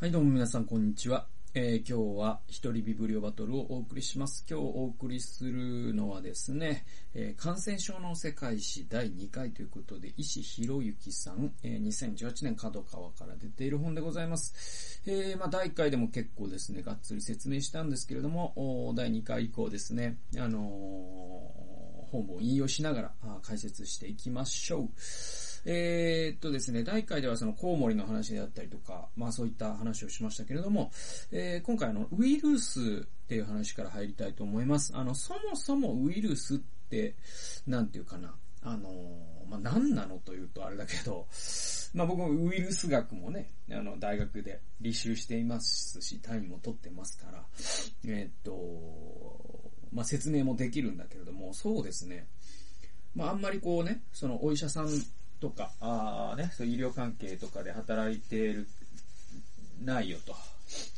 [0.00, 1.26] はい、どうも皆さん、こんにちは。
[1.52, 4.46] えー今日は一人ビブリオバトルをお送りします。
[4.48, 15.02] 今日お送りするのはですね、えー感染症の世界史第2回ということで、石博之さん、えー2018年角川から出ている本でございます。
[15.04, 20.60] えーまあ、第1回でも結構ですね、がっつり説明したんですけれども、第2回以降ですね、あの
[22.10, 23.12] 本を引用しながら
[23.42, 24.88] 解説していきましょう。
[25.64, 30.90] えーっとですね、第1回ではそのコウモリの話であったりとか、まあそういった話をしましたけれども、
[31.32, 34.92] えー今回あの、ウイルスっていう話から入りたいと思います。
[34.94, 37.14] あの、そもそもウイルスって、
[37.66, 38.90] なんていうかな、あの
[39.48, 41.26] まあ何なのというとあれだけど、
[41.94, 47.44] まあ僕もウイルス学もね、あの、大学で履修していますし、単位も取ってますから、
[48.06, 52.26] えーっと、まあ説明もできるんだけれども、そうですね、
[53.14, 54.88] まああんまりこうね、そのお医者さん
[55.40, 58.68] とか、あね、そう医療関係とかで働いてる、
[59.82, 60.34] ないよと。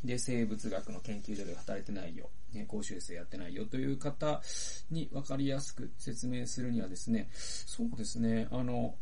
[0.05, 2.29] で、生物学の研究所で働いてないよ。
[2.53, 4.43] ね、公衆衛生やってないよという方
[4.91, 8.95] に分かりやすく説明するにはですね、そうですね、あの、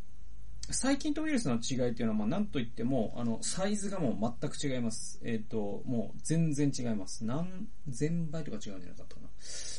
[0.69, 5.19] 細菌とウイルスの違いっていうのは、まあ、なんと言っても、あの、サイズがもう全く違います。
[5.23, 7.25] えっ、と、もう全然違います。
[7.25, 9.27] 何千倍とか違うんじゃなかったかな。
[9.27, 9.31] だ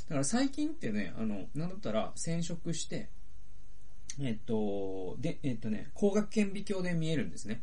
[0.09, 3.09] から細菌ってね、あの、なんだったら染色して、
[4.21, 7.63] えっ、と、で、えっ、とね、光学顕微鏡で見えるんですね。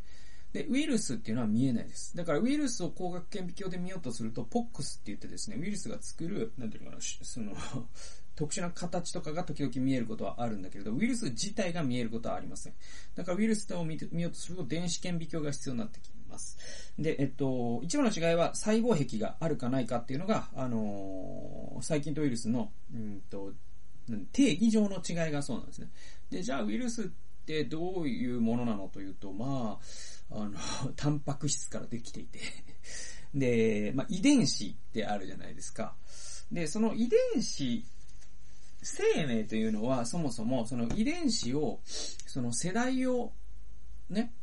[0.54, 2.16] で、ウイルスっていうのは見えないです。
[2.18, 7.54] だからウイルスを光学顕微鏡で見ようとすると、ポックスって言ってですね、ウイルスが作る、なんていうのかな、その、
[8.36, 12.74] 特殊な形とかが時々見えることはあるんだけれど、ウイルス自体が見えることはありません。
[13.16, 16.58] だからウイルスを見て見ようとすると、電子顕微鏡が必要になってきます。
[16.98, 21.50] で、えっと、一番の違いは細胞壁があるかないかっていうのが、あのー
[21.82, 23.54] 細菌とウイルスの、うんと、
[24.32, 25.90] 定義上の違いがそうなんですね。
[26.30, 27.06] で、じゃあウイルスっ
[27.46, 29.80] てどういうものなのというと、ま
[30.32, 30.58] あ、あの、
[30.96, 32.40] タンパク質からできていて、
[33.34, 35.96] で、まあ、遺伝子ってあるじゃないですか。
[36.52, 37.86] で、その遺伝子、
[38.82, 43.34] 生命というのはそもそもその遺伝子を、その世代を、
[44.10, 44.34] ね、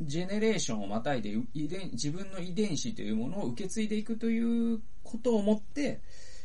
[0.00, 6.00] ジェネレーションをまたいで遺伝、自分の遺伝子というものを受け継いでいくということをもって、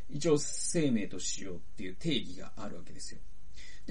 [0.10, 3.20] 一応生命としようっていう定義があるわけですよ。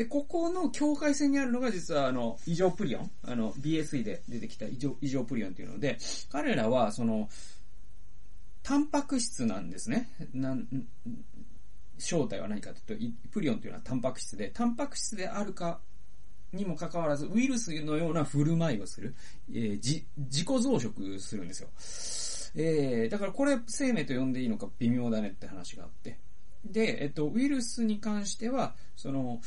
[0.00, 5.98] で、ここの境界線にあるのが実はあの、異常プリオン、あの、BSE で出てきた異常異常プリオンっていうので、
[6.32, 7.28] 彼らはその、
[8.62, 10.08] タンパク質なんですね。
[10.32, 10.66] なん
[11.98, 15.80] 正体は何かというと、プリオンというのはタンパク質で、タンパク質であるか
[16.54, 19.14] にもかかわらず、ウイルスのような振る舞いをする。
[19.50, 21.68] えー、自己増殖するんですよ。
[22.56, 26.16] えー、だからこれ生命と呼んでいいのか微妙だねって話があって。
[26.64, 29.40] で、えっと、ウイルスに関しては、その、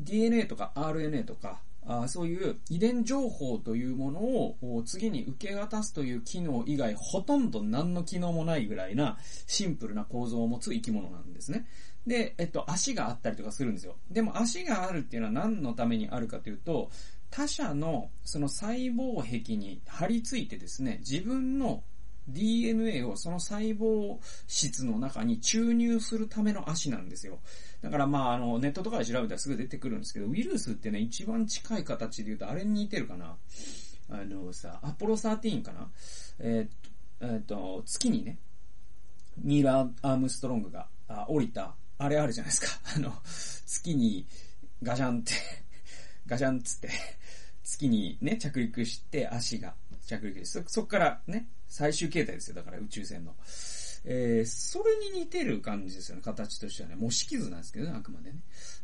[0.00, 9.16] DNA とか RNA とか、あそういう遺伝情報というものを次に受け渡すという機能以外ほとんど何の機能もないぐらいな
[9.46, 11.66] シンプルな構造を持つ生き物なんですね。
[12.06, 13.96] で、えっと、足があったりとかするんですよ。
[14.10, 16.90] でも足があるっていうのは何のためにあるかというと、
[17.30, 21.82] 他者のその細胞壁に張り付いてですね、自分の
[22.28, 27.38] DNA をその細胞質の中に注入するための足なんですよ。
[27.82, 33.36] だからまあ、あの、ネットとかで調べたらすぐ出てくるんですけど、ウイルスってね、一番近い形で言うと、あれに似てるかな。
[34.10, 35.88] あのさ、アポロ13かな
[36.38, 38.38] えーっと、えーと、月にね、
[39.42, 42.80] ニール・アームストロングがあ降りた、あれあるじゃないですか。
[42.96, 43.12] あの、
[43.66, 44.26] 月に
[44.82, 45.32] ガシャンって、
[46.26, 46.90] ガシャンっつって、
[47.64, 49.74] 月にね、着陸して足が
[50.08, 50.62] 着陸です。
[50.64, 52.56] そ、そっからね、最終形態ですよ。
[52.56, 53.34] だから宇宙船の。
[54.04, 56.22] えー、それに似てる感じですよね。
[56.22, 56.96] 形としてはね。
[56.96, 58.38] 模式図なんですけどね、あくまでね。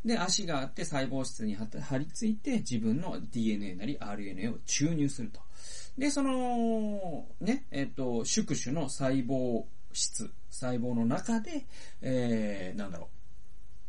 [0.05, 5.41] で、足があって細胞質に張り付いて自分の DNA なり RNA を注入すると。
[5.97, 11.65] で、その、ね、えっ、と、宿主の細胞質、細胞の中で、
[12.03, 13.09] えー、なんだろう。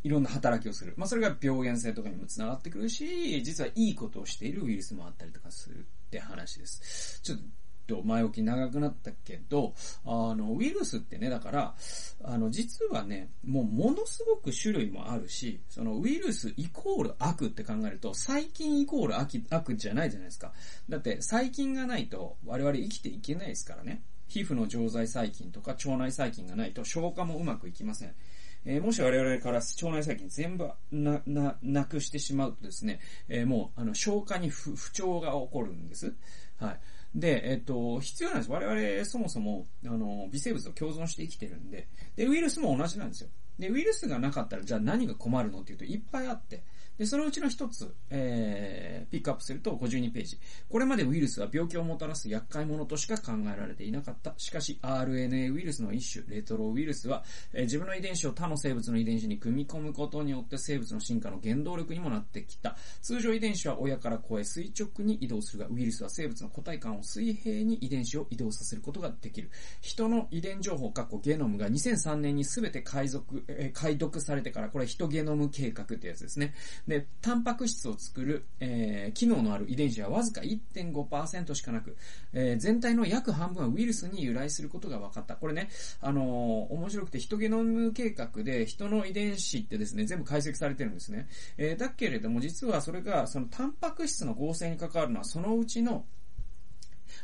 [0.08, 0.94] いろんな働きをする。
[0.98, 7.20] まあ、それが病原性とかにもつながってくるし、実はいいことをしているウイルスもあったりとかするって話です。
[7.24, 7.40] ちょっ
[7.88, 9.74] と前置き長くなったけど、
[10.06, 11.76] あの、ウイルスってね、だから、
[12.24, 20.54] あの、実はね、もうものすごく種類もあるし、そのウイルスイコール悪って考えると、細菌イコール悪悪じゃないじゃないですか。
[20.90, 24.02] だって、細菌がないと我々生きていけないですからね。
[24.28, 28.16] 皮膚の常在細菌とか腸内細菌がないと消化もうまくいきません。
[28.66, 36.14] えーもし我々から腸内細菌全部な、な、なくしてしまうとですね、えーもう、あの、消化に不不調が起こるんです。
[36.58, 36.80] はい。
[37.16, 38.52] で、えっと、必要なんです。
[38.52, 43.30] 我々、そもそも、あの、微生物と共存して生きてるんで、で、ウイルスも同じなんですよ。
[43.58, 46.64] で、ウイルスがなかったら、じゃあ何が困るのっていうと、いっぱいあって、
[46.98, 50.40] で、そのうちの一つ、えー、ピックアップすると52ページ。
[50.70, 54.34] これまでウイルスは病気をもたらす厄介者としか考えられていなかった。
[54.38, 62.78] しかし、RNA ウイルスの一種、レトロウイルスは、えー、自分の遺伝子を他の生物の遺伝子に組み込むことによって生物の進化の原動力にもなってきた。
[63.02, 69.50] 通常遺伝子は親から子へ垂直に移動するが、ウイルスは生物の個体間を水平に遺伝子を移動させることができる。
[69.82, 76.54] 人の遺伝情報、過去ゲノムが2003年に全て解読、えー、解読されてから、これ人ゲノム計画ってやつですね。
[76.88, 81.98] で、タンパク質を作る、えー、機能のある遺伝子はわずか1.5%しかなく、
[82.34, 85.36] えー、全体の約半分はウイルスに由来することが分かった。
[85.36, 85.70] これね、
[86.02, 91.28] あのー、面白くて、ヒトゲノム計画で人の遺伝子ってですね、全部解析されてるんですね。
[91.58, 96.06] えー、だけれども、実はそれが、そのタンパク質の合成に関わるのは、そのうちの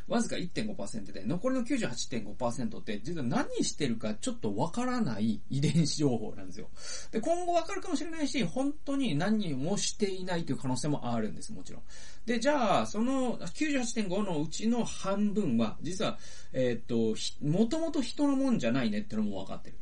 [0.08, 6.68] わずか1.5%で、残りの98.5%って実は何してるかちょっとわからない遺伝子情報なんですよ。
[7.10, 11.82] で、今後わかるかもしれないし、本当に何もしていないという可能性もあるんです、もちろん。
[12.26, 16.18] で、じゃあ、その98.5のうちの半分は、実は、
[16.52, 19.76] えっ、と、もともと人のもんじゃないねってのもわかってる。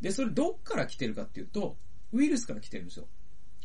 [0.00, 1.76] で、それどっから来てるかっていうと、
[2.12, 3.06] ウイルスから来てるんですよ。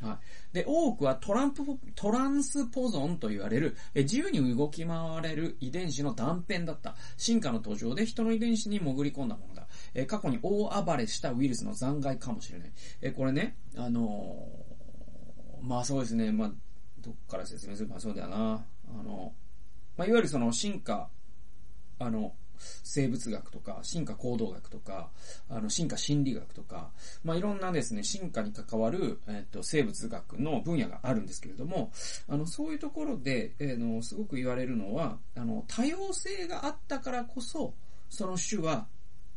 [0.02, 0.20] は
[0.52, 0.54] い。
[0.54, 1.64] で、多くはトランプ、
[1.96, 6.96] トランスポゾンと言われる、え自由に動き回れる遺伝子の断片だった。
[7.18, 9.68] 進化の途上で人の遺伝子に潜り込んだものだ。
[9.94, 12.72] え過去に大暴れしたウイルスの残骸かもしれない。
[13.02, 16.52] えこれね、あのー、まあそうですね、まあ、
[17.02, 17.90] どっから説明する？
[17.90, 18.66] かそうだよな。
[19.00, 19.34] あの、
[19.98, 21.10] まあ、いわゆるその進化、
[22.00, 22.34] あの、
[22.84, 25.10] 生物学とか、進化行動学とか、
[25.50, 26.92] あの、進化心理学とか、
[27.24, 31.92] まあ、いろんなですね、進化に関わる、えっと、生物学の分野があるんですけれども、
[32.28, 37.74] あの、そういうところで、えー、の、すごく言われるのは、あの、多様性があったからこそ、
[38.10, 38.88] その種は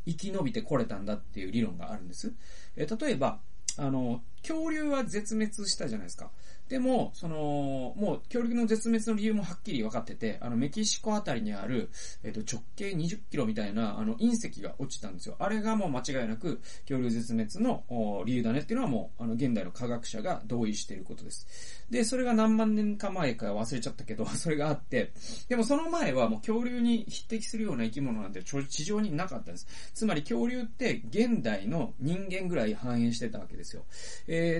[0.06, 2.32] 生き延びてこれたんだっていう理論があるんです。
[2.76, 3.40] えー、例えば、
[3.76, 6.30] あの、恐竜は絶滅したじゃないですか。
[6.72, 11.90] でも、その、もう、恐竜の絶滅の理由もはっきり分かってて、あの、メキシコあたりにある、
[12.22, 15.36] えっ、と、直径20キロみたいな、あの、隕石が落ちたんですよ。
[15.38, 21.46] あれがもう間違いなく、恐竜絶滅の理由だねっていうのはもう、あの、現代の科学者が同意していることです。
[21.90, 25.12] で、それが何万年か前か忘れちゃったけど、 それがあって、
[25.50, 29.66] でもその前はもう恐竜に匹敵するような生き物なんて地上になかったんです。
[29.92, 33.84] つまり恐竜って現代の人間ぐらい繁栄してたわけですよ。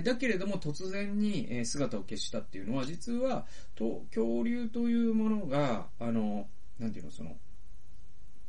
[0.01, 6.47] ー、だけれども突然に姿を消したっていうのは、実は、と、恐竜というものが、あの、
[6.79, 7.35] なんていうの、その、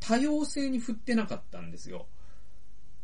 [0.00, 2.06] 多様性に振ってなかったんですよ。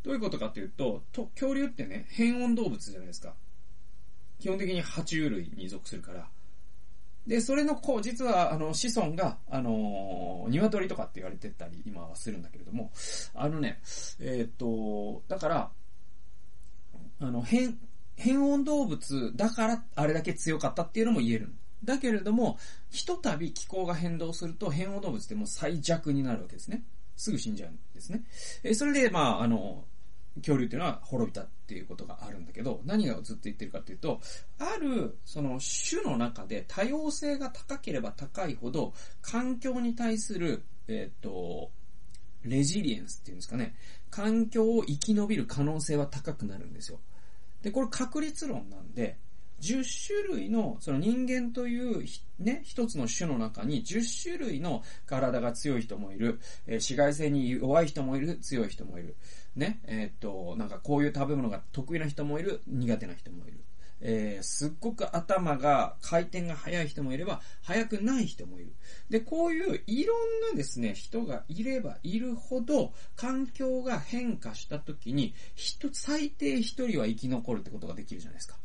[0.02, 3.34] どういうことかというと、と恐竜ってね、変温動物じゃないですか。
[4.38, 6.28] 基本的に爬虫類に属するから。
[7.26, 12.90] で、それのこう、実は、あの、子孫が、あのー、鶏とかって言われてたり、今はするんだけれども、
[13.34, 13.80] あのね、
[14.20, 15.70] えっ、と、だから、
[17.20, 17.78] あの、変、
[18.20, 21.54] 変温動物だからあれだけ強かったっていうのも言える。
[21.82, 22.58] だけれども、
[22.90, 26.84] ひとたび気候が変動すると変温動物ってもう最弱になるわけですね。
[27.16, 28.22] すぐ死んじゃうんですね。
[28.62, 29.84] えそれで、まあ、あの、
[30.36, 34.20] 恐竜っていうのは滅びたっていうことがあるんだけど、何がずっと言ってるかっていうと、
[34.58, 41.70] ある、その種の中で多様性が高ければ高いほど、環境に対する、えっ、ー、と、
[42.42, 43.74] レジリエンスっていうんですかね、
[44.10, 47.00] 環境を生き延びる可能性は高くなるんですよ。
[47.62, 49.18] で、これ確率論なんで、
[49.60, 52.06] 10種類の、その人間という
[52.38, 59.16] ね、一つの種の中に10種類の体が強い人もいる、えー、紫外線に弱い人もいる、強い人もいる。
[59.54, 63.60] ね、えー、っと、なんかこういう食べ物が得意な人もいる、苦手な人もいる。
[64.02, 68.72] えー、すっごく頭が、回転が速い人もいれば、速くない人もいる。
[69.10, 78.56] で、こういういろんなですね、人がいればいるほど、環境が変化した時に、人、最低一人は生き残るってことができるじゃないですか。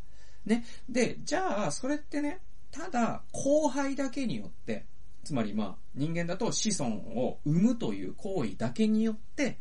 [0.46, 0.66] ね。
[0.90, 2.40] で、じゃあ、それってね、
[2.72, 4.86] ただ、後輩だけによって、
[5.24, 9.58] つまりまあ、人間だと子孫を生むという行為だけによって、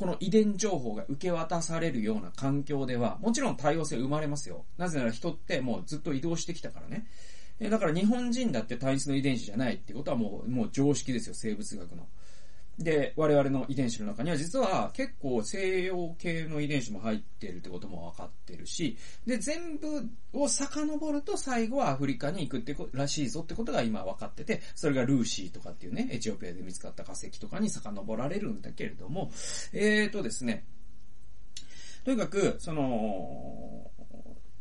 [0.00, 4.64] この遺伝情報が受け渡されるような環境では、もちろん多様性生まれますよ。
[4.78, 7.04] なぜなら人ってもうずっと移動してきたからね。
[7.68, 12.08] だから日本人だって単一の遺伝子じゃないってことはもう、もう常識ですよ、生物学の。
[12.78, 18.96] で、我々の遺伝子の中には実は結構西洋系の遺伝子も入ってるってことも分かってるし、
[19.26, 29.30] で、全部を遡ると最後はアフリカに行くってことらしいぞってことが今分かってて、それがルーシーとかっていうね、エチオピアで見つかった化石とかに遡られるんだけれども、
[29.72, 30.64] えーとですね、
[32.04, 33.90] とにかく、その、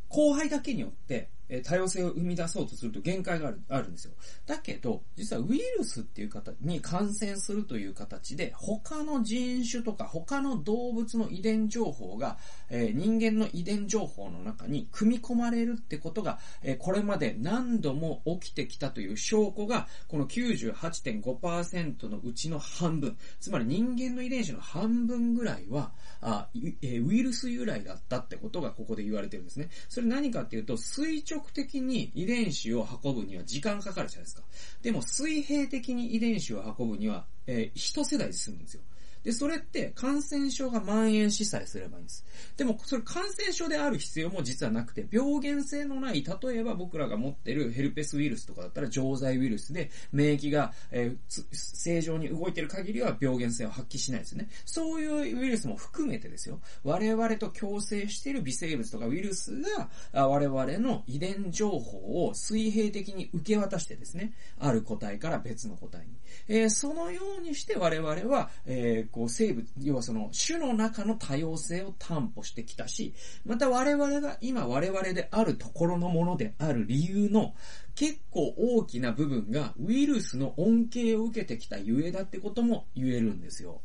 [0.09, 4.13] 後輩だけによって、え多様性を生み出そうとすると限界がある、あるんですよ。
[4.45, 12.37] だけど、実はウイルスっていう方に感染するという形で、他の人種とか他の動物の遺伝情報が、
[12.69, 26.49] え、人間の遺伝情報の中に組み込まれるってことが、え、これまで何度も起きてきたという証拠が、この98.5%のうちの半分、つまり人間の遺伝子の半分ぐらいは、あ
[26.81, 29.69] え、ウイルス由来だったってことがここで言われてるんですね。
[29.87, 34.43] それ何かっていうと、垂直的に遺伝子を運ぶには時間かかるじゃないですか。
[34.81, 38.81] でも水平的に遺伝子を運ぶには、えー、一世代で済むんですよ。
[39.23, 42.25] で、それって感染症が蔓延しさえすればいいんです。
[42.57, 54.49] でも、それ感染症である必要も実はなくて、病原性のない、例えば僕らが持ってるヘルペスウイルスとかだったら常在ウイルスで、免疫が、えー、正常に動いてる限りは病原性を発揮しないですね。
[54.65, 56.61] そういうウイルスも含めてですよ。
[56.83, 59.89] 我々と共生している微生物とかウイルスが、
[60.27, 66.13] 我々の遺伝情報を水平的に受け渡してですね、ある個体から別の個体に。
[66.47, 73.13] えー、そのようにして我々は、えこう生物、要はその種の中の多様性を担保してきたし、
[73.45, 77.53] また我々が今我々であるところのものである理由の
[77.95, 83.81] 結構大きな部分がウイルスの恩恵を受けてきたゆえだってことも言えるんですよ。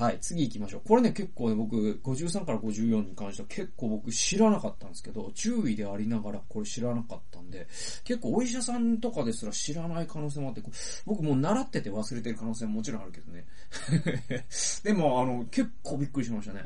[0.00, 0.80] はい、次行きましょう。
[0.88, 7.66] これね、結構ね、僕、53から54に関しては結構僕知らなかったんですけど、注意でありながらこれ知らなかったんで、
[8.04, 10.62] 結構お医者さんとかですら知らない可能性もあって、
[11.04, 13.44] 僕もう習ってて忘れてる可能性ももちろんあるけどね。
[14.82, 16.62] でも、あの、結構びっくりしましたね。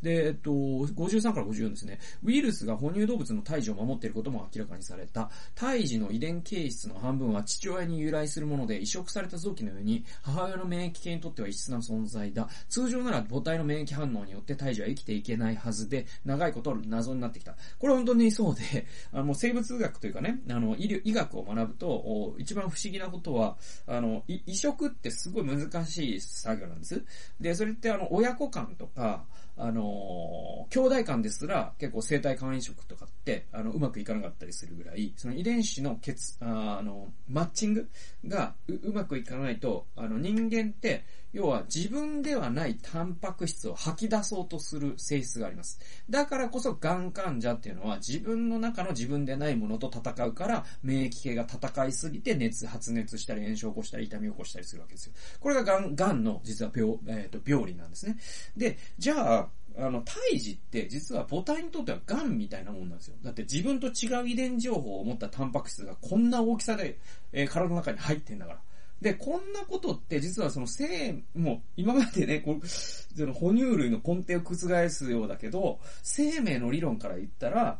[0.00, 1.98] で、えっと、53から54ですね。
[2.22, 5.28] ウイルスが哺乳動物の胎児を守っていることも明らかにされた。
[5.56, 12.48] 胎児の遺伝形質の半分は父親に由来するもので、移植された臓器のように、母親の免疫系にとっては異質な存在だ。
[12.76, 17.54] 通常なら母体の免疫反応によって胎児は生きていけないはずで、長いこと謎になってきた。
[17.78, 23.56] これ本当にそうで、 あの、生物学というかね、あの、医療、医学を学ぶと、一番不思議なことは、
[23.86, 27.02] あの、移植ってすごい難しい作業なんです。
[27.40, 29.24] で、それってあの、親子間とか、
[29.56, 33.08] あの、兄弟間ですら結構生体肝移植とかっ、
[33.52, 37.88] あの、うまくいかなかったりするぐらい、その遺伝子の血、あの、マッチング
[38.26, 45.78] がううまくいかないと、あの、人間って、要は自分ではないタンパク質を吐き出そうとする性質があります。
[46.08, 55.12] だからこそ、がん患者っていうのは自分の中の自分でないものと戦うから、免疫系が戦いすぎて熱、発熱したり炎症を起こしたり痛みを起こしたりするわけですよ。
[55.40, 58.16] これががん、がんの実は病、えっ、ー、と、病理なんですね。
[58.56, 63.16] で、じゃあ、あの、胎児って実は母体にとっては癌みたいなもんなんですよ。
[63.22, 66.98] だって自分と違う遺伝情報を持ったタンパク質がこんな大きさで、
[67.32, 68.60] えー、体の中に入ってんだから。
[69.00, 77.78] で、こんなことって実はその生、もう今までね、こう、その哺乳類の根底を覆すようだけど、生命の理論から言ったら、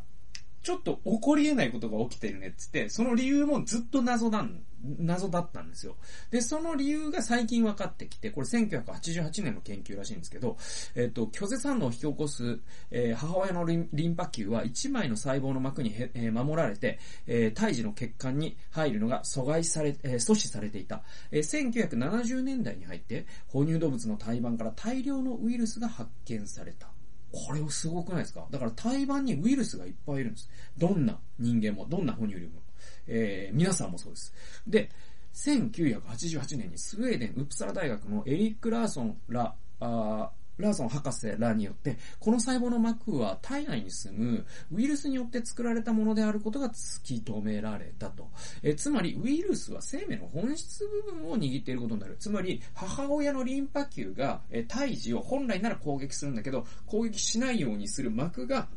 [0.67, 4.63] ちょっと起こり得ないことが起きてるねって言って、その理由もずっと謎なん
[4.99, 5.95] 謎だったんですよ。
[6.29, 10.57] で、その理由が最近分かってきて、これ1988年の研究らしいんですけど、
[10.95, 12.59] えっ、と、拒絶反応を引き起こす、
[12.91, 21.01] えー、母親のリンパ球は1枚の細胞の膜に、えー、守られて、え胎児の血管に入るのが阻害され、え阻止されていた。
[21.31, 26.89] え1970年代に入って、哺乳動物の胎盤から大量のウイルスが発見された。
[27.31, 28.47] これをすごくないですか？
[28.49, 30.49] だから胎盤にウイルスがいっぱいいるんです。
[30.77, 32.61] どんな人間も、どんな哺乳類も。
[33.07, 34.33] えー、皆さんもそうです。
[34.67, 34.89] で、
[35.33, 48.29] 1988年にスウェーデン・ウプサラ大学のエリック・ラーソンら、あラーソン博士らによって、この細胞の膜は体内に住むウイルスによって作られたものであることが突き止められたと。
[48.63, 52.15] えつまり、ウイルスは生命の本質部分を握っていることになる。
[52.19, 58.67] つまり、母親のリンパ球が、え胎児を本来なら攻撃するんだけど、攻撃しないようにする膜が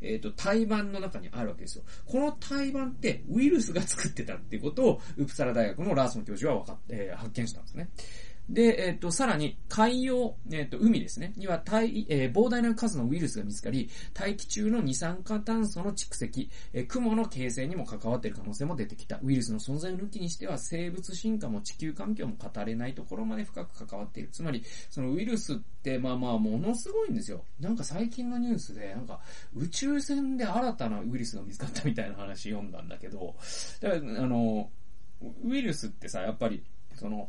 [0.00, 1.84] えっ、ー、と、胎盤の中にあるわけですよ。
[2.06, 7.90] この胎盤ってウイルスが作ってたっていうことを、ウプサラ大学のラーソン教授は分かっえー、発見したんですね。
[8.48, 11.34] で、えっ、と、さらに、海洋、えっ、と、海ですね。
[11.36, 19.18] には、大、えー、膨大な数のウイルスが見つかり、大気中の二酸化炭素の蓄積、えー、雲の形成にも関わっている可能性も出てきた。
[19.22, 24.30] ウイルスの存在を抜きにしては、生物進化も地球環境も語れないところまで深く関わっている。
[24.32, 27.44] つまり、そのウイルスって、まあまあ、ものすごいんですよ。
[27.60, 29.20] なんか最近のニュースで、なんか、
[29.54, 33.36] 宇宙船で新たなウイルスが見つかったみたいな話読んだんだけど、
[33.80, 34.70] だから、あの、
[35.44, 36.64] ウイルスってさ、やっぱり、
[36.94, 37.28] その、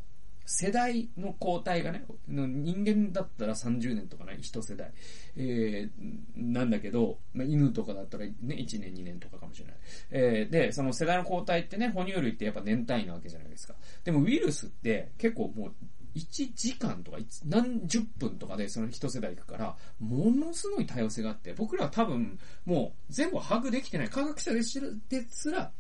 [0.52, 4.92] 世代の交代がね、人間だったら30年とかね、一世代。
[5.38, 5.92] えー、
[6.36, 9.76] なんだけど、まあ、犬とかだったらね、1年2年とかかもしれない。
[10.10, 13.76] えー、で、その世代の交代ってね、哺乳類ってやっぱ年単位なわけじゃないですか。
[14.04, 15.74] でもウイルスって結構もう
[16.16, 24.10] 1時間とか何十分とかでその一世代行くから、ものすごい多様性があって、僕らは多分もう全部把握できてない。
[24.10, 25.72] 科学者ですら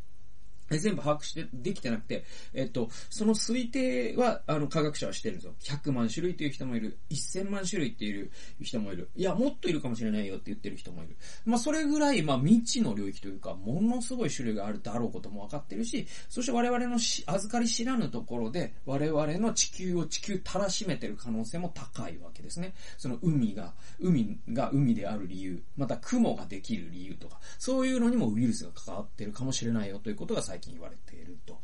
[0.77, 5.53] 全部把握してできてなくて、えっと、その推定は、あの、科学者はしてるんですよ。
[5.61, 6.97] 100万種類っていう人もいる。
[7.09, 8.29] 1000万種類っていう
[8.61, 9.09] 人もいる。
[9.15, 11.15] いや、もっといるかもしれないよって言ってる人もいる。
[11.45, 22.73] まあ、それぐらい、まあ、未知の領域というか、ものすごい種類があるだろうことも分かってるし、そして我々のし預かり知らぬところで、我々の地球を地球たらしめてる可能性も高いわけですね。
[22.97, 31.59] その海が、海が海である理由、また雲ができる理由とか、そういうのにもウイルスが関わってるかもしれないよということが最近言われていると。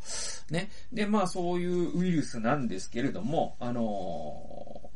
[0.50, 0.70] ね。
[0.92, 4.90] で、まあそういうウイルスなんですけれども、あの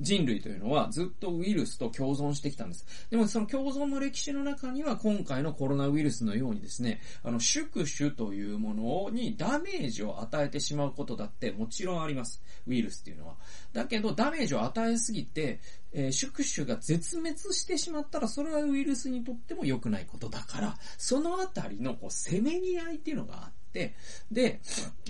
[0.00, 2.86] 人類というのはずっとウイルスと共存してきたんです。
[3.10, 12.42] でもその共存の歴史の中には今回のコロナウイルスのようにですね、あの、宿主というものにダメージを与えてしまうことだってもちろんあります。
[12.66, 13.36] ウイルスっていうのは。
[13.72, 15.60] だけどダメージを与えすぎて、
[15.92, 23.94] えー、宿主が絶滅してしまったらそれはウイルスにとっても良くないことだから、そのあたりのこう、せめぎ合いっていうのがあって、
[24.30, 24.60] で、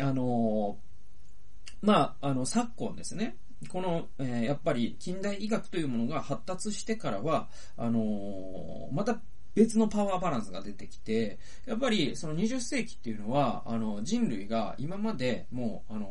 [0.01, 3.37] あのー、まあ、あの、昨今ですね、
[3.69, 9.21] この、えー、やっぱり近代医学というものが発達してからは、あのー、また
[9.55, 16.07] 別のパワーバランスが出てきて、やっぱりその20世紀っていうのは、あの、人類が今までもう、あの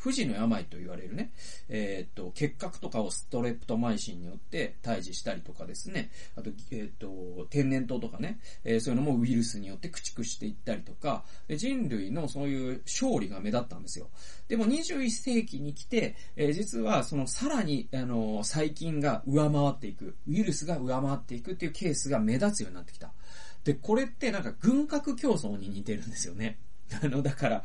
[0.00, 1.30] 不治の病と言われるね、
[1.68, 14.08] えっ、と、結核とかをストレプトマイシンによって退治したりとかですね、あと、えっ、と、天然痘とかね、えー、そういうのもウイルスによって駆逐していったりとか、人類のそういう勝利が目立ったんですよ。
[14.48, 23.12] でも21世紀に来て、えー、実はそのさらに、あの、細菌が上回っていく、ウイルスが上回っていくっていうケースが目立つようになってきた。
[23.64, 26.58] で、これってなんか軍拡競争に似てるんですよね。
[27.02, 27.64] あの、だから、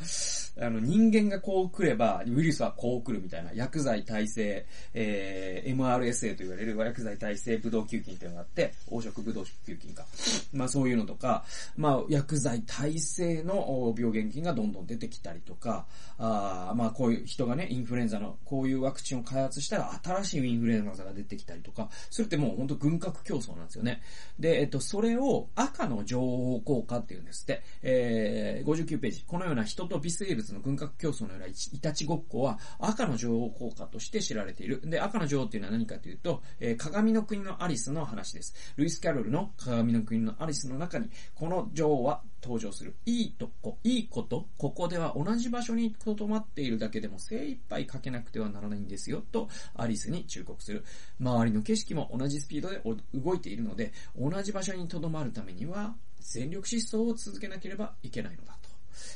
[0.59, 10.05] あの、人間がこう来れば、ウイルスはこう来るみたいな、薬剤耐性、えー、MRSA と言われる薬剤耐性ブドウ球菌っていうのがあって、黄色ブドウ球菌か。
[10.53, 11.43] まあそういうのとか、
[11.75, 15.85] まあ薬剤耐性の病原菌がどんどん出てきたりとか、
[16.17, 24.01] あまあこういう人がね、インフルエンザの、こういうワクチンを開発したら新しいインフルエンザが出てきたりとか、それってもう本当軍拡競争なんですよね。
[24.39, 29.23] で、えっと、それを赤の情報効果っていうんですって、えー、59ページ。
[29.27, 34.81] このような人と微生物の軍拡競争のようないたちごっこは赤の女王効果として知られている。
[34.83, 38.53] で、赤の女王っていうのは何かというと、えー、鏡の国のアリスの話です。
[38.77, 42.95] ルイス・キャロルの鏡の国のアリスの中に、この女王は登場する。
[43.05, 50.83] いいとこ、いいこと、ここでは同じ場所に留まっているだけでも精一杯かけなくてはならないんですよ、とアリスに忠告する。
[51.19, 52.81] 周りの景色も同じスピードで
[53.13, 58.57] 動いているので、同じ場所に留まるためには、全力疾走を続けなければいけないのだ。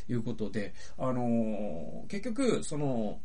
[0.09, 3.19] いうことで、あの、結局、その、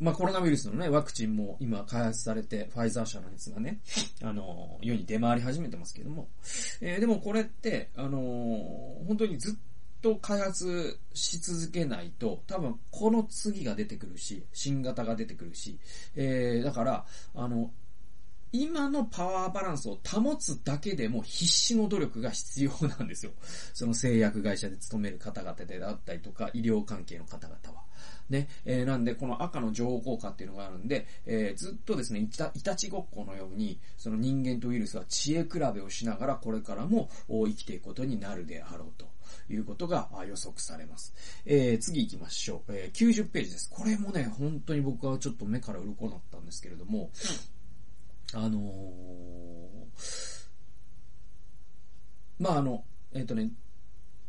[0.00, 3.78] まあ、コロナウイルスのね、ワクチンも今開発されて、ファイザー社のやつがね、
[4.22, 6.28] あの、世に出回り始めてますけども、
[6.80, 9.54] えー、でもこれって、あのー、本当にずっ
[10.02, 15.78] と開発し続けないと、多分この次が出てくるし、新型が出てくるし、
[16.16, 17.70] えー、だから、あの、
[18.56, 23.32] 今のパワーバランスを保つだけでも必死の努力が必要なんですよ。
[23.74, 27.82] その製薬会社で勤める方々であったりとか、医療関係の方々は。
[28.30, 39.12] ね、えー、なんで、この赤の情報効果っていうのがあるんで、えー、ずっとですね、いた、いたちごっこのように、その人間とウイルスは知恵比べをしながら、これからも生きていくことになるであろうと。
[39.50, 41.12] いうことが予測されます。
[41.44, 42.72] えー、次行きましょう。
[42.72, 43.68] えー、90ページです。
[43.70, 47.10] これもね、本当に僕はちょっと目から鱗になったんですけれども、
[48.32, 48.64] あのー、
[52.38, 53.50] まあ、あの、えっ、ー、とね、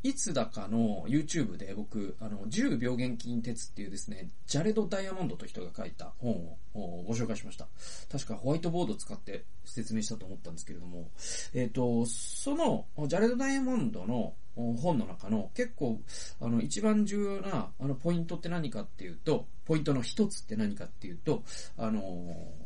[0.06, 6.32] いつだかの YouTube で僕、あの、10病原菌鉄っていうですね、ジャレド・ダイヤモンドと人が書いた本
[6.76, 7.68] をご紹介しました。
[8.12, 11.10] 確かホワイトボードを使って説明したと思ったんですけれども、
[11.56, 16.00] えっ、ー、と、その、ジャレド・ダイヤモンドの本の中の結構、
[16.40, 21.44] あの、一番重要な、あの、ポイントって何かっていうと、ポイントの一つって何かっていうと、
[21.78, 22.66] あのー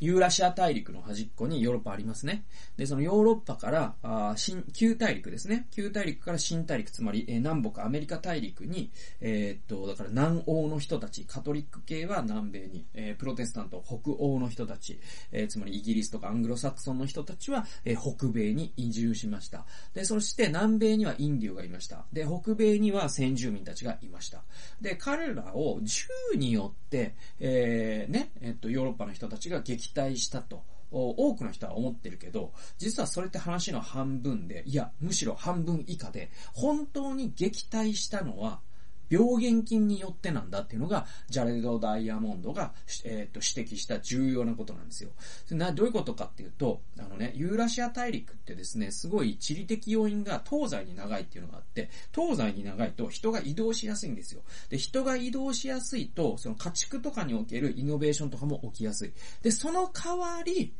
[0.00, 2.44] ユーラシア大陸の端っこにヨーロッパありますね。
[2.76, 5.66] で、そのヨーロッパから、あ新、旧大陸ですね。
[5.70, 15.00] 旧大陸から新大陸、つまり、えー、南北アメリカ大陸に、えー、っと、だから南欧の人たち、カトリック系は南米に、えー、プロテスタント、北欧の人たち、
[15.32, 19.64] えー、つまりイギリスとかアングロサクソンの人たちは、えー、北米に移住しました。
[19.94, 22.04] で、そして南米にはインディオがいました。
[22.12, 24.42] で、北米には先住民たちがいました。
[24.80, 26.06] で、彼らを銃
[26.36, 30.64] によって、えー、ね、えっと、ヨーロッパの人たちが撃期待したと。
[30.90, 38.60] 多くの人は思ってるけど、実はそれって話の半分で、いや、むしろ半分以下で、本当に撃退したのは、
[39.08, 42.72] 病原菌によってなんだっていうのが、ジャレド・ダイヤモンドが、
[43.04, 45.10] えー、と指摘した重要なことなんですよ。
[45.50, 54.42] などういうことかっていうと、あのね、ユーラシア大陸ってですね、すごい地理的要因が東西に長いっていうのがあって、東西に長いと人が移動しやすいんですよ。
[54.68, 59.12] で、人が移動しやすいと、その家畜とかにおけるイノベーションとかも起きやすい。
[59.42, 60.74] で、その代わり、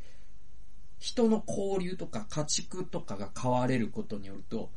[0.99, 4.71] 人の交流とか家畜とかが変われることによると、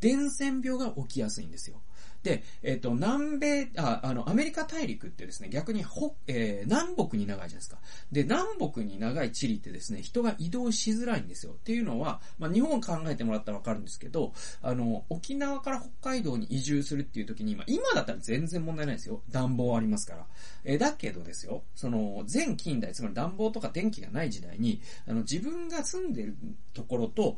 [0.00, 1.80] 伝染病が起きやすいんですよ。
[2.22, 7.78] で、えっ、ー、と、南米、あ、あの、アメリカ大陸ってですね、逆にほ、えー、南北に長いじゃないですか。
[8.12, 11.52] で、南北に長い地理ってですね、人が移動しづらいんですよ。
[11.52, 14.32] っていうのは、まあ、日本考えてもらったらわかるんですけど、
[14.62, 19.22] あの、沖縄から北海道に移住するっていう時に、ま、今だったら全然問題ないですよ。
[19.30, 20.26] 暖房ありますから。
[20.64, 26.36] えー、だけどですよ、その、全近代、つまり暖房とか電気がない時代に、あの、自分が住んでる
[26.72, 27.36] ところと、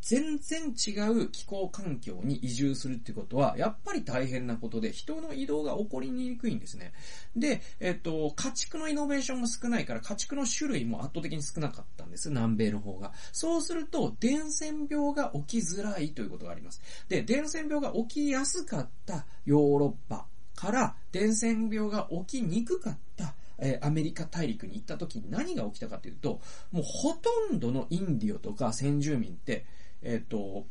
[0.00, 6.92] 全然違う気候環境に移住するってことは、やっぱり大変なことで、人の移動が起こりにくいんですね。
[7.36, 12.30] で、えっと、家畜のイノベーションも少ないから、家畜の種類も圧倒的に少なかったんです。
[12.30, 13.12] 南米の方が。
[13.32, 16.80] そうすると、伝染病が起きづらいということがあります。
[17.08, 26.40] で、伝染病が起きやすかったヨーロッパから、伝染病が起きにくかったえアメリカ大陸に行った時に何が起きたかというと、
[26.72, 29.64] もうほとんどのインディオとか先住民って、
[30.02, 30.66] えっ、と、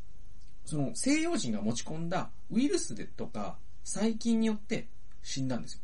[0.70, 4.88] その西洋人が持ち込んだウイルスでとか細菌によって
[5.24, 5.82] 死んだんですよ。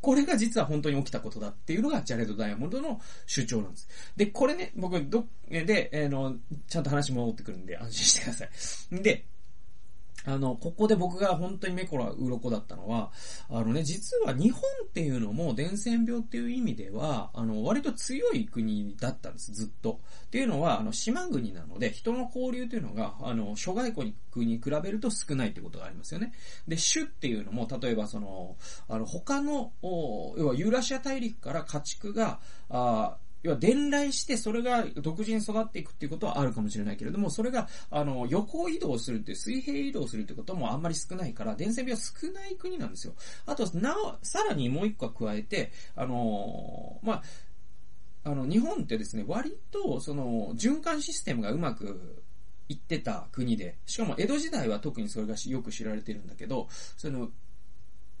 [0.00, 3.88] これが実は本当に起きたことだっていうのがジャレッド・ダイヤモンドの主張なんです。
[4.16, 6.34] で、これね、僕、ど、で、えー、の、
[6.66, 8.48] ちゃんと話戻ってくるんで安心してください。
[9.00, 9.24] で、
[10.24, 13.10] あの、ここで僕が本当に目こら鱗だったのは、
[13.48, 20.00] あのね、実は日本っていうのも伝染病っていう意味では、あの、割と強い国だったんです、ずっと。
[20.26, 26.32] っていうのは、あの、島国なので、人の交流というのが、あの、諸外国に比べると少ないってことがありますよね。
[26.68, 28.56] で、種っていうのも、例えばその、
[28.88, 43.14] あの、他の、要はユーラシア大陸から家畜が、あ要は伝来してそれが独自に育っていくっていうことはあるかもしれないけれども、それが、あの、横移動するって水平移動するってこともあんまり少ないから、伝染病少ない国なんですよ。
[43.46, 47.22] あと、なお、さらにもう一個加えて、あのまあ、
[48.24, 52.22] あの、日本ってですね、割と、その、循環システムがうまく
[52.68, 57.30] いってた国で、しかも江戸時代は特にそれがよく知られてるんだけど、その、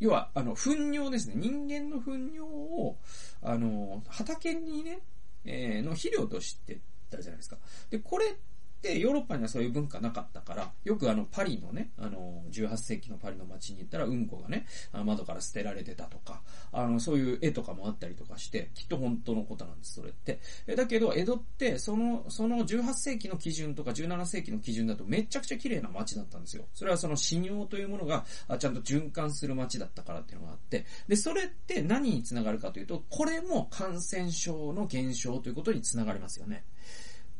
[0.00, 1.34] 要は、あの、糞尿ですね。
[1.36, 2.96] 人間の糞尿を、
[3.40, 4.98] あの、畑にね、
[5.44, 6.78] えー、の肥料として
[7.10, 7.58] たじゃないですか。
[7.90, 8.34] で、これっ
[8.82, 16.42] てヨーロッパにはそういう文化なかったから、よくあのパリのね、あの、18世紀のパリの街に行ったらうんこがね、窓から捨てられてたとか、
[16.72, 20.40] あの、そういう絵とかもあったりとかして、きっと本当のことなんです、それって。
[20.76, 26.64] だけど、江戸って、その、その18世紀の基準とか17世紀の基準だとめちゃくちゃ綺麗な街だったんですよ。
[26.74, 28.24] それはその死尿というものが、
[28.58, 36.64] ちゃんと循環する街だったからっていうのがあって、で、それって何につながるかというと、これも感染症の減少ということにつながりますよね。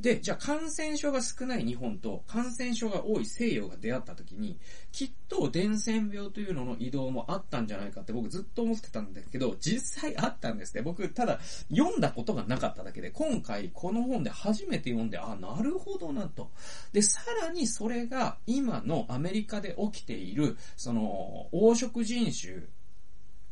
[0.03, 4.59] で、じゃあ感染症が少ない日本と感染症が多い西洋が出会った時に、
[4.91, 10.83] きっと伝染病というのの移動もあったんじゃないかって僕ずっと思ってたんだけど、実際あったんですね。
[10.83, 11.39] 僕、ただ
[11.71, 16.51] 読んだことがなかっただけで、今回この本で初めて読んで、あ、なるほどなと。
[16.93, 22.65] で、さらにそれが今のアメリカで起きている、その、黄色人種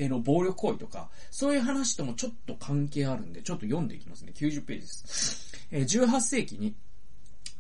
[0.01, 4.33] への暴力行為とか、そういう話ともちょっと関係あるんで、ちょっと読んでいきますね。
[4.35, 5.50] 90ページです。
[5.71, 6.75] 18世紀に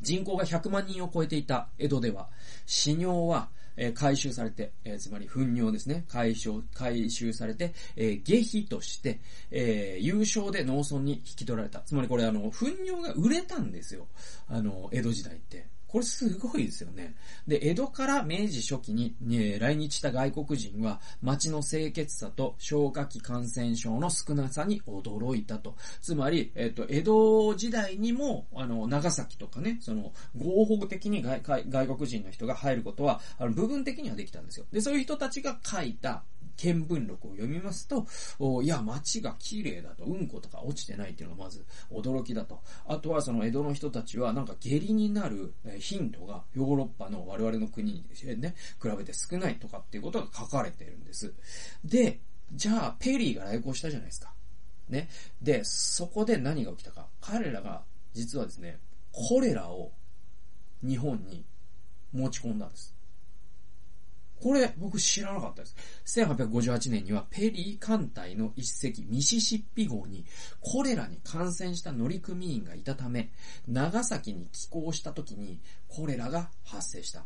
[0.00, 2.28] 人口が100万人を超えていた江戸では、
[2.66, 3.50] 死尿は、
[3.94, 7.72] 回収されて、つまり糞尿ですね、回収、回収されて、
[8.24, 9.20] 下費として、
[10.00, 11.80] 優勝で農村に引き取られた。
[11.80, 14.06] つまりこれあの、糞尿が売れたんですよ。
[14.48, 15.66] あの、江戸時代って。
[15.90, 17.16] これすごいですよね。
[17.48, 25.74] で、江戸から明治初期に、ね、来日した外国人は、町の清潔さと消化器感染症の少なさに驚いたと。
[26.00, 34.66] つまり、えっ、と、江戸時代にも、あの、長崎とかね、その、合法的に外外国人の人が入ることは、あの、部分的にはできたんですよ。
[34.70, 36.22] で、そういう人たちが書いた、
[36.60, 38.06] 見聞録を読みますと、
[38.62, 42.60] いや、街が綺麗だと、うんことか落ちてないっていうのがまず驚きだと。
[42.86, 48.04] あとはその江戸の人たちはなんか下痢になる頻度がヨーロッパの我々の国に
[48.40, 51.32] ね、比べて少ないとかっていうことが書かれてるんです。
[51.84, 52.20] で、
[52.52, 54.32] じゃあ、ペリーが来航したじゃないですか。
[54.88, 55.08] ね。
[55.40, 57.06] で、そこで何が起きたか。
[57.20, 58.80] 彼らが、実はですね、
[59.12, 59.92] コレラを
[60.82, 61.44] 日本に
[62.12, 62.94] 持ち込んだんです。
[64.40, 65.76] これ、僕知らなかったです。
[66.22, 70.24] 1858年にはペリー艦隊の一隻ミシシッピ号に
[70.60, 73.30] コレラに感染した乗組員がいたため、
[73.68, 77.24] 長崎に寄港した時にコレラが発生した。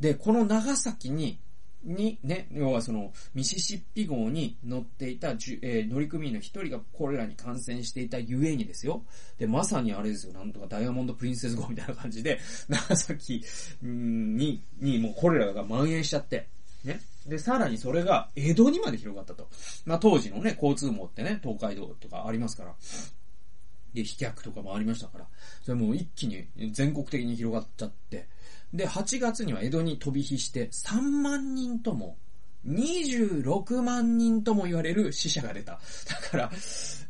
[0.00, 1.38] で、この長崎に
[1.84, 9.04] にね、要はその、ミシシッピ号に乗っていたじゅ、えー、乗組員の一人がこれらに感染していたゆえにですよ。
[9.38, 13.44] で、まさにあれですよ、なんとかダイヤモンドプリンセス号みたいな感じで、 長崎
[13.82, 16.48] に、にもうこれらが蔓延しちゃって、
[16.84, 17.00] ね。
[17.26, 19.48] で、さらにそれが江戸にまで広がったと。
[19.86, 22.74] まあ当時のね、交通網ってね、東海道とかありますから。
[23.94, 25.26] で、飛脚とかもありましたから。
[25.62, 28.26] それもう一気に全国的に広がっちゃって。
[28.74, 32.16] で、8月には江戸に飛び火して3万人とも、
[32.66, 35.80] 26万人とも言われる死者が出た。
[36.08, 36.50] だから、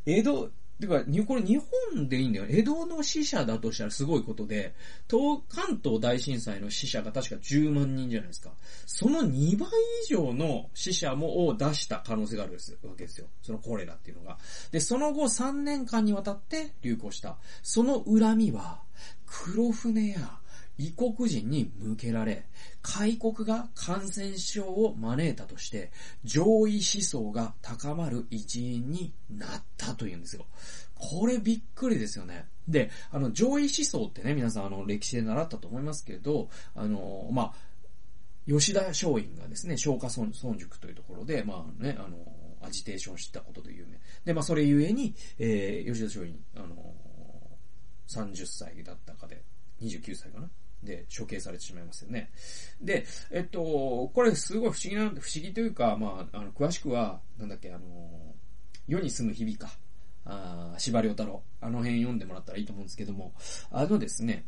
[0.05, 1.57] 江戸、てか、これ日
[1.94, 2.46] 本でいいんだよ。
[2.48, 4.74] 江戸の死者だとしたらすごいことで、
[5.09, 8.50] 東、関東大震災の死者が確か10万人じゃないですか。
[8.85, 9.68] その2倍
[10.03, 13.27] 以上の死者もを出した可能性があるわけですよ。
[13.40, 14.37] そのコレラっていうのが。
[14.70, 17.38] で、その後3年間にわたって流行した。
[17.62, 18.83] その恨みは、
[19.27, 20.40] 黒船や
[20.78, 22.46] 異国人に向けられ、
[22.82, 25.92] 開国が感染症を招いたとして、
[26.24, 30.46] 上位思想が高まる一因になったというんですよ。
[30.94, 32.46] これびっくりですよね。
[32.66, 37.54] で、あの、上位思想ってね、皆さんあの、歴史で習ったと思いますけど、あの、まあ、
[38.46, 42.16] 吉田松陰がですね、松下村塾というところで、まあね、あの、
[42.62, 43.98] アジテーションしたことで有名。
[44.24, 46.94] で、まあ、それゆえに、えー、吉田松陰、あの、
[48.08, 49.42] 30歳だったかで、
[49.82, 50.48] 29歳かな
[50.85, 52.31] で処刑されてしまいますよね。
[52.81, 58.35] で、えっと、これすごい不思議な、不思議というか、まあ、あの、詳しくは、なんだっけ、あの、
[58.87, 59.77] 世に住む日々か。
[60.27, 61.42] あ司馬遼太郎。
[61.61, 63.35] あの辺読んでもらったらいいと思うんですけども、
[63.70, 64.47] あのですね、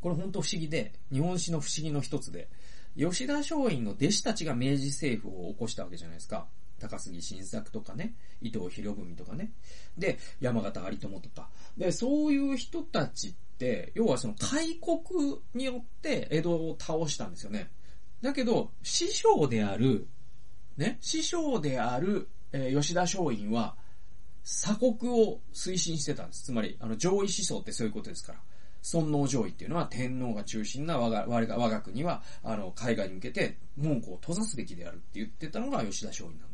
[0.00, 2.48] これ本当不思議で、日本史の不思議の一つで、
[2.96, 6.46] 吉田松陰の弟子たちが明治政府を起こしたわけじゃないですか。
[6.80, 9.52] 高杉晋作とかね、伊藤博文とかね。
[9.96, 11.48] で、山形有朋とか。
[11.76, 17.70] で、そういう人たちって、要はその開国によって江戸を倒したんですよね。
[18.22, 20.06] だけど、師匠である、
[20.76, 23.76] ね、師匠である、えー、吉田松陰は、
[24.44, 26.44] 鎖国を推進してたんです。
[26.44, 28.40] つまり、あの、上位思想ってそういうことですから。
[28.84, 36.53] 尊王上位っていうのは天皇が中心な我が我が我が国は、あの、海外に向けて門戸を閉ざすべきであるって言ってたのが吉田松陰なん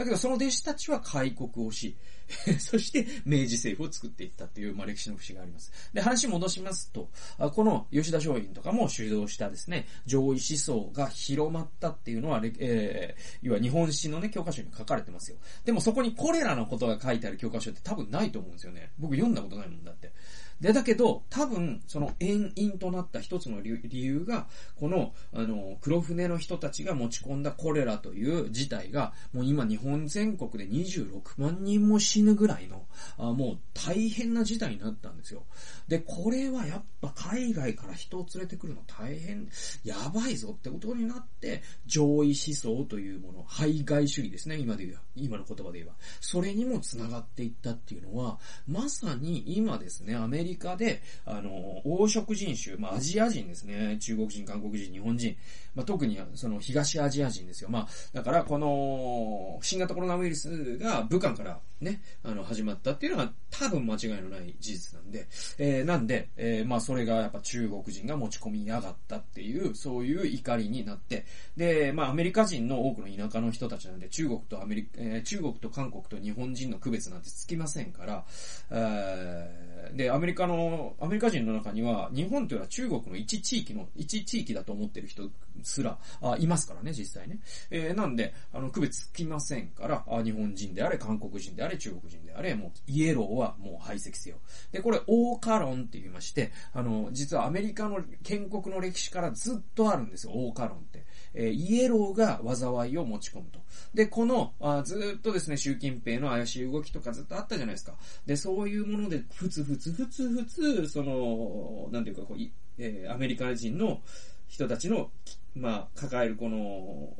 [0.00, 1.94] だけどその弟子たちは開国をし、
[2.58, 5.70] そして明治政府を作っていったっていう、まあ、歴史の節があります。
[5.92, 15.36] で、話戻しますと、この吉田松陰とかも主導したですね、上位思想が広まったっていうのは、えー、要は日本史のね、教科書に書かれてますよ。
[15.66, 18.92] でもそこにこれらのことが書いてある教科書って多分ないと思うんですよね。
[18.98, 20.12] 僕読んだことないもんだって。
[20.60, 24.46] で、だけど、多分、その遠因となった一つの理由が、
[24.76, 35.44] この、あの、黒船の人たちが持ち込んだコレラという事態が、もう今日本全国で26万人も死ぬぐらいの、あもう大変な事態になったんですよ。
[35.88, 39.48] で、これはやっぱ海外から人を連れてくるの大変、
[39.82, 45.94] やばいぞってことになって、上位思想というもの、排外主義ですね、今で言う、今の言葉で言えば。
[46.20, 53.96] それにも繋がっていったっていうのは、まさに今ですね、アメリカリカで、あの、黄色人種、まあ、アジア人ですね。
[54.00, 55.36] 中国人、韓国人、日本人。
[55.74, 57.70] まあ、特に、その、東アジア人ですよ。
[57.70, 65.26] まあ、だから、この、新型コロナウイルスが武漢からね、あの、始まったっていうのは、多分間違いのない事実なんで、
[65.58, 71.24] えー、なんで、えー、まあ、それがやっぱ中国人が持ち込みやがったっていう、そういう怒りになって、
[71.56, 78.24] で、まあ、アメリカ人の多くの田舎の人たちなんで、中国とアメリカ、えー、中国と韓国と日本人の区別なんてつきませんから、
[78.70, 85.30] えーで、アメリカの、アメリカ人の中には、日本というのは中国の一地域の、一地域だと思ってる人
[85.62, 87.38] すら、あいますからね、実際ね。
[87.70, 94.36] えー、なんで、あの、区別つきませんから、あ日本人であれ、韓国人であれ、中国人であれ、もう、イエローはもう排斥せよ。
[94.72, 100.89] で、これ、オーカロンって言いまして、あの、実はアメリカの建国の歴史からずっとあるんですよ、オーカロン。
[101.34, 103.60] えー、イエローが災いを持ち込むと。
[103.94, 107.94] で、この、あずっとですね、習近平の怪しい動きとかずっとあったじゃないですか。
[108.26, 112.36] で、そういうもので、ふつふつふつふつ、その、なんていうか、こう、
[112.78, 114.00] えー、アメリカ人の
[114.48, 115.10] 人たちの、
[115.54, 117.14] まあ、抱えるこの、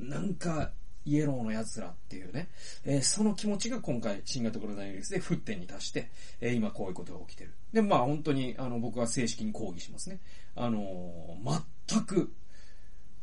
[0.00, 0.72] なんか、
[1.06, 2.48] イエローの奴らっていうね、
[2.84, 7.52] えー、その気持ちが今回新型コロナウイルスで沸点に達して、えー、今こういうことが起きてる。
[7.72, 10.18] で、まあ本当に、あの、僕は正式に抗議しますね。
[10.56, 12.32] あのー、全く、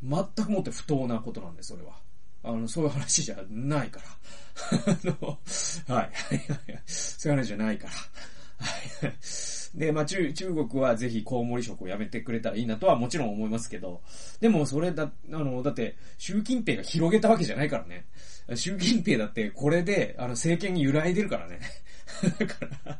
[0.03, 1.93] 全くもって不当なことなんで、それは。
[2.43, 4.83] あの、そういう話じゃないから。
[4.93, 5.39] あの、
[5.95, 6.11] はい。
[6.85, 7.93] そういう話じゃないから。
[7.93, 9.13] はい。
[9.75, 14.01] で、まあ、中、中国はぜひコウモリ食をやめてくれたらいいなとはもちろん思いますけど、
[14.39, 18.05] でもそれだ、あの、だって、習近平が広げたわけじゃないからね。
[18.55, 21.59] 習近平だってこれで、あの、政権に揺らいでるからね。
[22.37, 22.99] だから、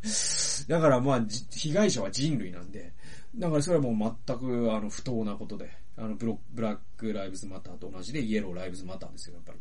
[0.68, 2.94] だからまあ、被害者は人類なんで、
[3.36, 5.83] だからそれはもう全く、あの、不当なことで。
[5.98, 9.60] あの、ブロブラックライブズマターと同じで、イエローライブズマターですよ、やっぱり。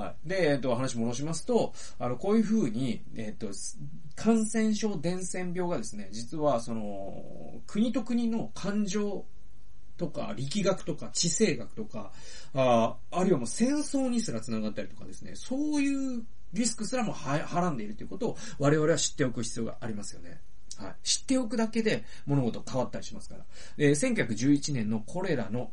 [0.00, 0.28] はい。
[0.28, 3.48] で、えっと、話戻しますと、あの、こういう風に、えっと、
[4.16, 9.24] 感染症伝染病がですね、実は、その、国と国の感情
[9.96, 12.12] とか、力学とか、地政学とか、
[12.54, 20.40] あああるいはもう戦争にすら繋がったりとかですね、そういうリスクすらもはらんでいるということを我々は知っておく必要がありますよね。
[20.78, 20.94] はい。
[21.02, 23.44] 知っておくだけで物事変わったりしますから。
[23.78, 25.70] えー、1911年のこれらの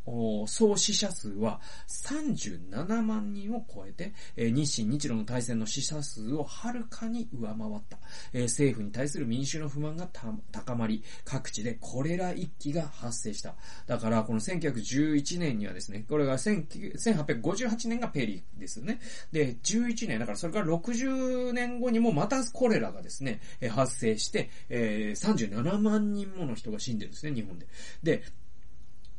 [0.48, 7.98] 総死者数は37万人を超えて、えー、日清日露の大戦の死者数をはるかに上回った。
[8.34, 10.08] えー、政府に対する民衆の不満が
[10.52, 13.56] 高まり、各地でコレラ一揆が発生した。
[13.88, 19.00] だから、この1911年にはですね、これが1858年がペリーですよね。
[19.32, 27.68] で、11年、だからそれから60年後にもまたコレラがですね、発生して、えーえー、37万人もの人が死んでるんですね、日本で。
[28.04, 28.24] で、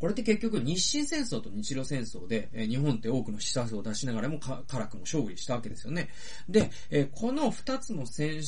[0.03, 6.09] これって結局日清戦争と日露戦争で、え、日本って多くの死者数を出しながらも辛くも勝利したわけですよね。
[6.49, 8.43] で、え、この二つの戦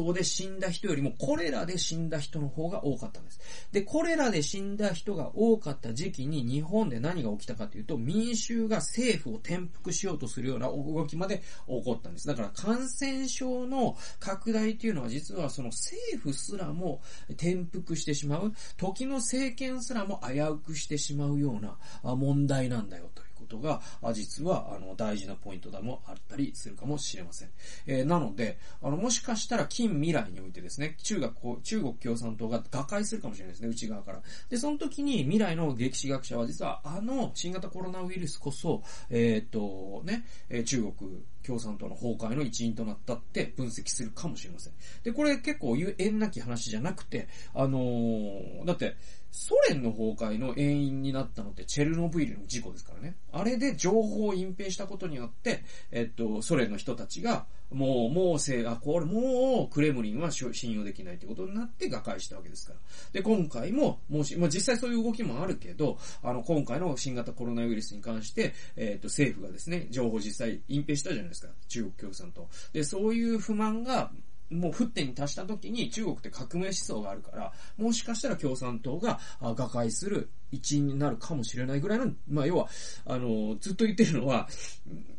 [0.00, 3.40] 争で死んだ人よりもコレラで死んだ人の方が多かったんです。
[3.72, 12.26] で、コレラで死んだ人が多かった時期に日本で何が起きたかというと、民衆が政府を転覆しようとするような動きまで起こったんです。
[12.26, 17.00] だから感染症の拡大というのは実はその政府すらも
[17.30, 21.76] 転覆してしまう、時の政権すらも危うくしてしまうような
[22.16, 23.31] 問題なんだよという。
[23.52, 23.82] ことが、
[24.14, 27.50] 実は、あの、大事なポイントでもあったりするかもしれません。
[27.86, 34.22] えー、なので、あの、もしかしたら近未来においてですね、中学、中国共産党が瓦解するかもしれないですね、内側から。
[34.48, 40.24] で、その時に未来の歴史学者は実は、あの、新型コロナウイルスこそ、えっ、と、ね、
[40.64, 44.72] 中国共産党の崩壊の一因となったって分析するかもしれません。
[45.02, 48.96] で、これ結構縁なき話じゃなくて、あのー、だって、
[49.32, 53.16] ソ連の崩壊の原因になったのってチェルノブイリの事故ですからね。
[53.32, 62.78] あれで情報を隠蔽したことによって、えっと、ソ連の人たちが、もう、もうせ、あ、これ、もう、クレムリンは信用できないってことになって瓦解したわけですから。
[63.12, 71.52] で、今回も、もし、まあ、実際そういう動きもあるけど、あの、今回の新型コロナウイルスに関して、えっと、政府がですね、情報実際隠蔽したじゃないですか。
[71.68, 72.48] 中国共産党。
[72.74, 74.12] で、そういう不満が、
[74.52, 82.68] もう沸点に達した時に中国って革命思想があるから、もしかしたら共産党が瓦解する一員になるかもしれないぐらいの、まあ要は、
[83.06, 84.48] あの、ずっと言ってるのは、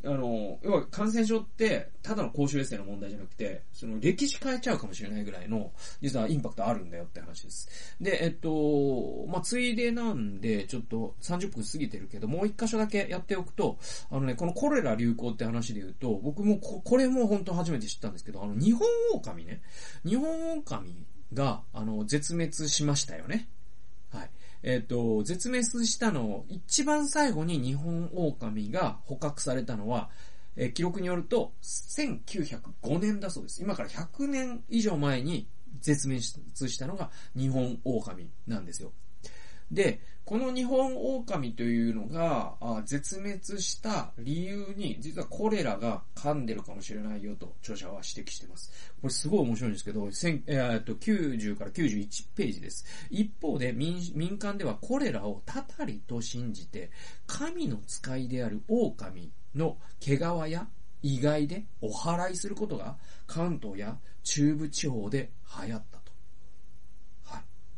[0.05, 7.67] あの、要は感染症って、ただの公衆衛生の問題じゃなくて、その歴史変えちゃうかもしれないぐらいの、実はインパクトあるんだよって話です。
[7.99, 13.79] で、えっと、まあついでなんで、ちょっと30分過ぎてるけど、もう一箇所だけやっておくと、
[14.11, 19.61] あのね、このコレラ流行って話で言うと、僕もここれも本当初めて知ったんですけど、あの、日本狼ね、
[20.05, 23.47] 日本狼が、あの、絶滅しましたよね。
[24.63, 30.10] えっ、ー、と、絶滅したのを、一番最後に日本狼が捕獲されたのは、
[30.56, 33.62] えー、記録によると、1905年だそうです。
[33.62, 35.47] 今から100年以上前に
[35.82, 38.93] 絶滅したのが日本狼なんですよ。
[39.69, 42.55] で、この日本狼というのが、
[42.86, 48.71] 絶滅した理由に、実はコレラが噛んでるかもしれないよと著者は指摘しています。
[49.01, 50.07] これすごい面白いんですけど、
[50.47, 52.86] えっと90から91ページです。
[53.09, 56.89] 一方で民民間ではコレラをたたりと信じて、
[57.27, 60.67] 神の使いである狼の毛皮や
[61.01, 62.95] 意外でお祓いすることが
[63.27, 65.31] 関東や中部地方で
[65.62, 66.02] 流行った。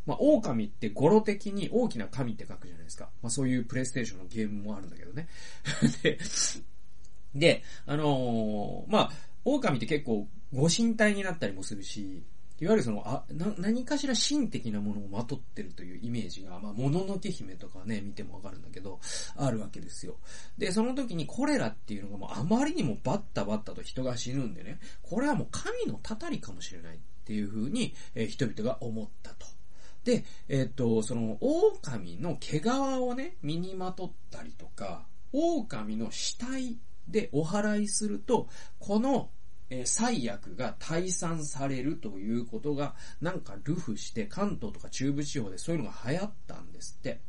[0.05, 3.09] まあ、狼って語呂的に大きな神って書くじゃないですか。
[3.21, 5.27] まあ、そういうプレイステーションのゲームもあるんだけどね。
[6.03, 6.19] で、
[7.33, 9.11] で、あのー、まあ、
[9.43, 12.23] 狼って結構ご神体になったりもするし、
[12.61, 19.01] いわゆるその、あ、な、何かしら神的なものをまとってるというイメージが、まあ、もののけ姫とかね、見てもわかるんだけど、
[19.35, 20.15] あるわけですよ。
[20.57, 29.54] で、その時にコレラっていうのがもうあまりにもバッタバッタと人が死ぬんでね、これはもう神のたたりかもしれないっていう風に、えー、人々が思ったと。
[30.05, 39.31] で、えっ、と、その、狼の毛皮をね、身にまとったりとか、狼の死体でお祓いすると、この、
[39.71, 47.19] えー、最悪が退散されるということが、なんかルフして、関東とか中部地方でそういうのが流行ったんですって。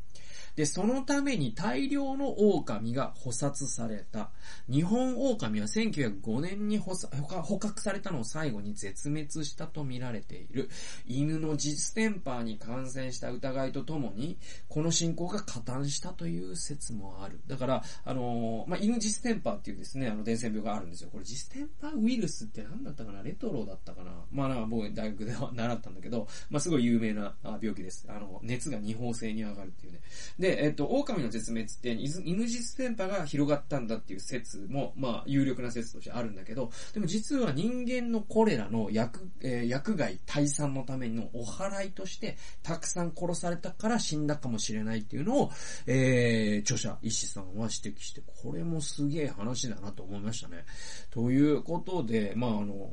[0.57, 4.31] で、そのために大量の狼が捕殺された。
[4.71, 10.71] 日本狼は1905年に捕獲されたのを最後に絶滅したと見られている。
[11.07, 14.39] 犬のジステンパーに感染した疑いとともに、
[14.69, 17.39] この信仰が加担したという説もある。
[17.47, 21.11] だから、あのー、まあ、犬ジステンパーっていうですね、あの伝染病があるんですよ。
[21.13, 23.23] これジステンパーウイルスって何だったかな？
[23.23, 24.13] レトロだったかな？
[24.33, 28.07] まあ、なんか僕大学では習ったんだけど、まあ、すごい有名な病気です。
[28.09, 30.01] あの、熱が二方性に上がるっていうね。
[30.39, 45.51] でで、えっ、と、狼の絶滅って、イズイヌジス電波が広がったんだっていう説も、まあ、有力な説としてあるんだけど、でも実は人間のコレラの薬、えー薬害退散のためのお祓いとして、たくさん殺されたから死んだかもしれないっていうのを、
[45.87, 50.65] えー、著者、石さんは指摘して、これもすげえ話だなと思いましたね。
[51.11, 52.89] ということで、まあ、あの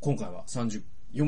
[0.00, 0.82] 今回は34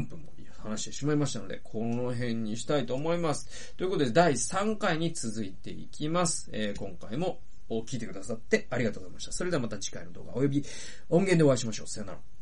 [0.07, 3.75] 分も話してしまいましたので、この辺にしたいと思います。
[3.77, 6.49] ということで、第3回に続いていきます。
[6.53, 9.33] えー今回も聞いてくださってありがとうございました。
[9.33, 10.65] それではまた次回の動画及び
[11.09, 11.87] 音源でお会いしましょう。
[11.87, 12.36] さよなら。